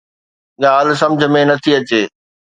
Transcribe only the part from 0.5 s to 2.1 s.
ڳالهه سمجهه ۾ نٿي اچي